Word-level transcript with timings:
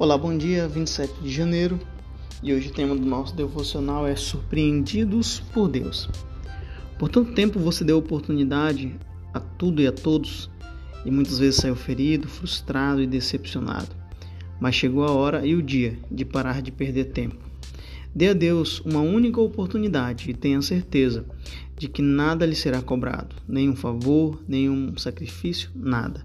Olá, 0.00 0.16
bom 0.16 0.34
dia, 0.34 0.66
27 0.66 1.20
de 1.20 1.30
janeiro 1.30 1.78
e 2.42 2.54
hoje 2.54 2.70
o 2.70 2.72
tema 2.72 2.96
do 2.96 3.04
nosso 3.04 3.36
devocional 3.36 4.06
é 4.06 4.16
Surpreendidos 4.16 5.40
por 5.52 5.68
Deus. 5.68 6.08
Por 6.98 7.10
tanto 7.10 7.34
tempo 7.34 7.58
você 7.58 7.84
deu 7.84 7.98
oportunidade 7.98 8.98
a 9.34 9.38
tudo 9.38 9.82
e 9.82 9.86
a 9.86 9.92
todos 9.92 10.50
e 11.04 11.10
muitas 11.10 11.38
vezes 11.38 11.56
saiu 11.56 11.76
ferido, 11.76 12.28
frustrado 12.28 13.02
e 13.02 13.06
decepcionado. 13.06 13.94
Mas 14.58 14.74
chegou 14.74 15.04
a 15.04 15.10
hora 15.10 15.46
e 15.46 15.54
o 15.54 15.60
dia 15.60 15.98
de 16.10 16.24
parar 16.24 16.62
de 16.62 16.72
perder 16.72 17.12
tempo. 17.12 17.36
Dê 18.14 18.28
a 18.28 18.32
Deus 18.32 18.80
uma 18.80 19.02
única 19.02 19.38
oportunidade 19.38 20.30
e 20.30 20.34
tenha 20.34 20.62
certeza 20.62 21.26
de 21.76 21.88
que 21.88 22.00
nada 22.00 22.46
lhe 22.46 22.56
será 22.56 22.80
cobrado, 22.80 23.36
nenhum 23.46 23.76
favor, 23.76 24.42
nenhum 24.48 24.96
sacrifício, 24.96 25.70
nada. 25.74 26.24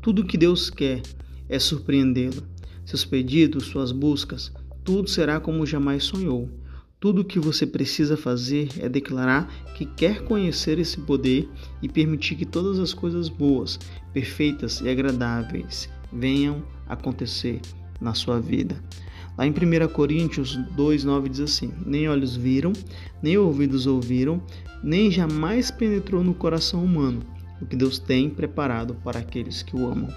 Tudo 0.00 0.22
o 0.22 0.26
que 0.26 0.38
Deus 0.38 0.70
quer 0.70 1.02
é 1.50 1.58
surpreendê-lo 1.58 2.48
seus 2.90 3.04
pedidos, 3.04 3.66
suas 3.66 3.92
buscas, 3.92 4.52
tudo 4.82 5.08
será 5.08 5.38
como 5.38 5.64
jamais 5.64 6.02
sonhou. 6.02 6.50
Tudo 6.98 7.20
o 7.20 7.24
que 7.24 7.38
você 7.38 7.64
precisa 7.64 8.16
fazer 8.16 8.68
é 8.80 8.88
declarar 8.88 9.48
que 9.76 9.86
quer 9.86 10.24
conhecer 10.24 10.76
esse 10.80 10.98
poder 11.00 11.48
e 11.80 11.88
permitir 11.88 12.34
que 12.34 12.44
todas 12.44 12.80
as 12.80 12.92
coisas 12.92 13.28
boas, 13.28 13.78
perfeitas 14.12 14.80
e 14.80 14.88
agradáveis 14.88 15.88
venham 16.12 16.64
acontecer 16.88 17.60
na 18.00 18.12
sua 18.12 18.40
vida. 18.40 18.82
Lá 19.38 19.46
em 19.46 19.50
1 19.50 19.88
Coríntios 19.92 20.58
2,9 20.76 21.28
diz 21.28 21.40
assim: 21.40 21.72
Nem 21.86 22.08
olhos 22.08 22.34
viram, 22.34 22.72
nem 23.22 23.38
ouvidos 23.38 23.86
ouviram, 23.86 24.42
nem 24.82 25.12
jamais 25.12 25.70
penetrou 25.70 26.24
no 26.24 26.34
coração 26.34 26.84
humano 26.84 27.22
o 27.60 27.66
que 27.66 27.76
Deus 27.76 27.98
tem 27.98 28.28
preparado 28.28 28.94
para 28.96 29.20
aqueles 29.20 29.62
que 29.62 29.76
o 29.76 29.86
amam. 29.86 30.08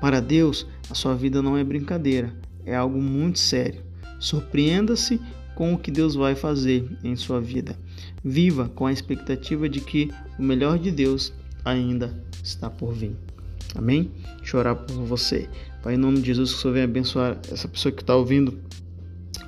Para 0.00 0.20
Deus, 0.20 0.66
a 0.90 0.94
sua 0.94 1.14
vida 1.14 1.42
não 1.42 1.56
é 1.56 1.64
brincadeira, 1.64 2.34
é 2.64 2.74
algo 2.74 3.00
muito 3.00 3.38
sério. 3.38 3.82
Surpreenda-se 4.18 5.20
com 5.54 5.72
o 5.72 5.78
que 5.78 5.90
Deus 5.90 6.14
vai 6.14 6.34
fazer 6.34 6.86
em 7.02 7.16
sua 7.16 7.40
vida. 7.40 7.76
Viva 8.22 8.68
com 8.68 8.86
a 8.86 8.92
expectativa 8.92 9.68
de 9.68 9.80
que 9.80 10.10
o 10.38 10.42
melhor 10.42 10.78
de 10.78 10.90
Deus 10.90 11.32
ainda 11.64 12.22
está 12.42 12.68
por 12.68 12.92
vir. 12.92 13.16
Amém? 13.74 14.10
Chorar 14.42 14.74
por 14.74 15.02
você. 15.04 15.48
Pai, 15.82 15.94
em 15.94 15.98
nome 15.98 16.20
de 16.20 16.26
Jesus, 16.26 16.52
que 16.52 16.58
o 16.58 16.60
Senhor 16.62 16.74
venha 16.74 16.84
abençoar 16.84 17.38
essa 17.50 17.66
pessoa 17.68 17.92
que 17.92 18.02
está 18.02 18.14
ouvindo 18.14 18.58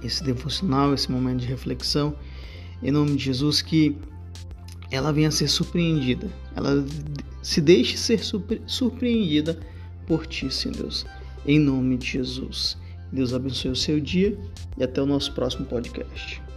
esse 0.02 0.22
devocional, 0.22 0.94
esse 0.94 1.10
momento 1.10 1.40
de 1.40 1.46
reflexão. 1.46 2.14
Em 2.82 2.90
nome 2.90 3.16
de 3.16 3.24
Jesus, 3.24 3.60
que 3.60 3.96
ela 4.90 5.12
venha 5.12 5.28
a 5.28 5.32
ser 5.32 5.48
surpreendida. 5.48 6.30
Ela 6.54 6.84
se 7.42 7.60
deixe 7.60 7.96
ser 7.96 8.20
surpreendida 8.66 9.58
por 10.08 10.26
ti, 10.26 10.50
Senhor 10.50 10.74
Deus. 10.74 11.06
Em 11.46 11.60
nome 11.60 11.98
de 11.98 12.06
Jesus. 12.06 12.78
Deus 13.12 13.34
abençoe 13.34 13.70
o 13.70 13.76
seu 13.76 14.00
dia 14.00 14.36
e 14.76 14.82
até 14.82 15.00
o 15.00 15.06
nosso 15.06 15.32
próximo 15.34 15.66
podcast. 15.66 16.47